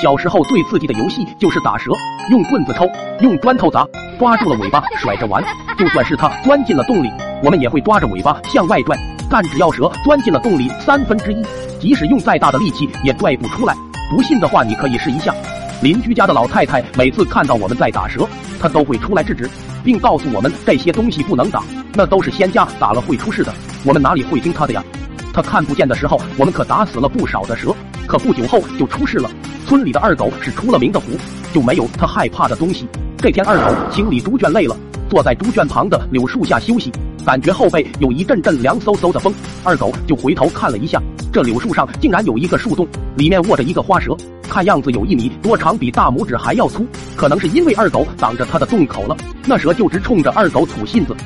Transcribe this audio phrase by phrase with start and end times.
[0.00, 1.90] 小时候最刺激的游戏就是打蛇，
[2.30, 2.86] 用棍子抽，
[3.20, 3.86] 用砖头砸，
[4.18, 5.42] 抓住了尾巴甩着玩。
[5.78, 7.10] 就算是它钻进了洞里，
[7.42, 8.94] 我们也会抓着尾巴向外拽。
[9.30, 11.42] 但只要蛇钻进了洞里三分之一，
[11.80, 13.74] 即使用再大的力气也拽不出来。
[14.10, 15.34] 不信的话，你可以试一下。
[15.82, 18.28] 邻居家的老太太每次看到我们在打蛇，
[18.60, 19.48] 她都会出来制止，
[19.82, 21.62] 并告诉我们这些东西不能打，
[21.94, 23.52] 那都是仙家打了会出事的。
[23.82, 24.84] 我们哪里会听她的呀？
[25.32, 27.74] 她看不见的时候，我们可打死了不少的蛇，
[28.06, 29.28] 可不久后就出事了。
[29.66, 31.06] 村里的二狗是出了名的虎，
[31.52, 32.86] 就没有他害怕的东西。
[33.18, 34.76] 这天，二狗清理猪圈累了，
[35.10, 36.92] 坐在猪圈旁的柳树下休息，
[37.24, 39.34] 感觉后背有一阵阵凉飕飕的风，
[39.64, 41.02] 二狗就回头看了一下，
[41.32, 44.16] 这柳树上竟然有一个树洞，里面卧着一个花蛇，
[44.48, 46.86] 看样子有一米多长，比大拇指还要粗。
[47.16, 51.16] 可能是因为二狗挡着它的洞口了，那蛇就直冲着二狗吐信子。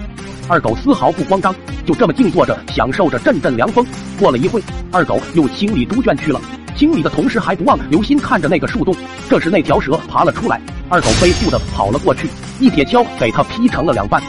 [0.49, 3.85] 二狗丝毫不慌张，就这么静坐着，享受着阵阵凉风。
[4.19, 6.41] 过了一会，二狗又清理猪圈去了。
[6.77, 8.95] 清理的同时还不忘留心看着那个树洞。
[9.29, 14.23] 这时那条蛇爬了出来，二狗飞速的跑了过去，一铁锹给它劈成了两半。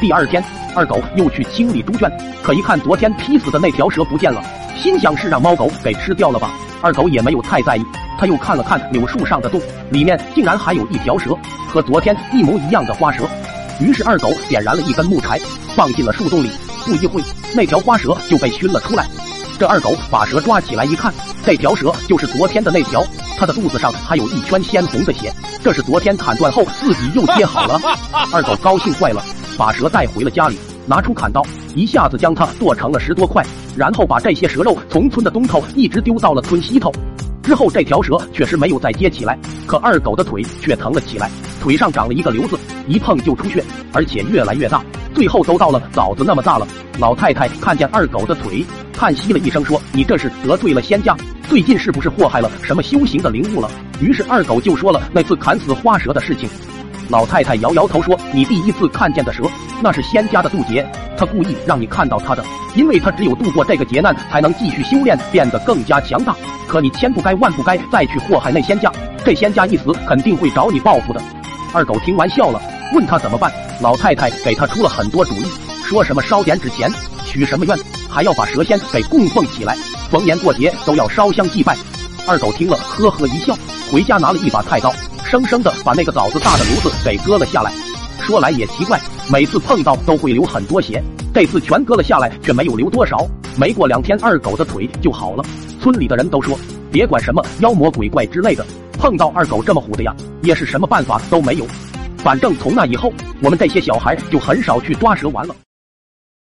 [0.00, 0.42] 第二天，
[0.74, 2.10] 二狗又去清理猪圈，
[2.42, 4.42] 可一看昨天劈死的那条蛇不见了，
[4.78, 6.50] 心想是让猫狗给吃掉了吧。
[6.82, 7.82] 二狗也没有太在意，
[8.18, 9.60] 他又看了看柳树上的洞，
[9.90, 11.34] 里面竟然还有一条蛇，
[11.68, 13.24] 和昨天一模一样的花蛇。
[13.80, 15.38] 于是二狗点燃了一根木柴，
[15.74, 16.50] 放进了树洞里。
[16.84, 17.22] 不一会，
[17.54, 19.06] 那条花蛇就被熏了出来。
[19.58, 21.12] 这二狗把蛇抓起来一看，
[21.44, 23.02] 这条蛇就是昨天的那条，
[23.38, 25.32] 它的肚子上还有一圈鲜红的血，
[25.62, 27.80] 这是昨天砍断后自己又接好了。
[28.32, 29.24] 二狗高兴坏了，
[29.56, 31.42] 把蛇带回了家里，拿出砍刀，
[31.74, 33.42] 一下子将它剁成了十多块，
[33.74, 36.92] 然后把这些蛇肉从村的东头一直丢到了村西头。
[37.42, 41.30] 之后这条蛇确实没有再接起来，可二狗的腿却疼了起来，
[41.62, 44.84] 腿上长了一个瘤子，一碰就出血，而且越来越大，
[45.16, 46.68] 最后都到了枣子那么大了。
[46.98, 51.16] 老太太看见二狗的腿，叹息了一声，说：“你这是得罪了仙家，
[51.48, 56.46] 最近是不是祸害了什么修行的灵物了？”于是二狗就说了那次砍死花蛇的事情。
[57.08, 59.44] 老太太摇摇头说：“你第一次看见的蛇，
[59.80, 62.44] 那是仙家的渡劫，他故意让你看到他的，
[62.74, 66.36] 因为他只有度过这个劫难，才能继续修炼，变得更加强大。
[66.68, 68.92] 可你千不该万不该再去祸害那仙家，
[69.24, 71.22] 这仙家一死，肯定会找你报复的。”
[71.72, 72.60] 二狗听完笑了，
[72.94, 73.52] 问他怎么办。
[73.80, 75.46] 老太太给他出了很多主意。
[75.84, 76.90] 说什么烧点纸钱，
[77.24, 79.76] 许什么愿，还要把蛇仙给供奉起来，
[80.10, 81.76] 逢年过节都要烧香祭拜。
[82.26, 83.56] 二狗听了，呵呵一笑，
[83.92, 84.92] 回家拿了一把菜刀，
[85.24, 87.72] 生生的把那个枣子大的瘤子给割了下来。
[88.20, 91.00] 说来也奇怪，每次碰到都会流很多血，
[91.32, 93.24] 这次全割了下来，却没有流多少。
[93.56, 95.44] 没过两天，二狗的腿就好了。
[95.80, 96.58] 村里的人都说，
[96.90, 98.66] 别管什么妖魔鬼怪之类的，
[98.98, 101.66] 碰到二狗这么虎的呀，也是什么办法都没有。
[102.18, 105.54] 反正从那以后，我们这些小孩就很少去抓蛇玩了。